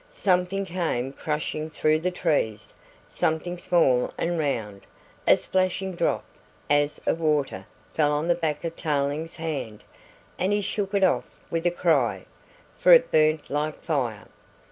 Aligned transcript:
Something 0.09 0.65
came 0.65 1.13
crashing 1.13 1.69
through 1.69 1.99
the 1.99 2.09
trees, 2.09 2.73
something 3.07 3.59
small 3.59 4.11
and 4.17 4.39
round, 4.39 4.87
a 5.27 5.37
splashing 5.37 5.93
drop, 5.95 6.25
as 6.71 6.99
of 7.05 7.19
water, 7.19 7.67
fell 7.93 8.11
on 8.11 8.27
the 8.27 8.33
back 8.33 8.63
of 8.63 8.75
Tarling's 8.75 9.35
hand 9.35 9.83
and 10.39 10.51
he 10.53 10.61
shook 10.61 10.95
it 10.95 11.03
off 11.03 11.29
with 11.51 11.67
a 11.67 11.69
cry, 11.69 12.25
for 12.75 12.91
it 12.93 13.11
burnt 13.11 13.51
like 13.51 13.79
fire. 13.83 14.25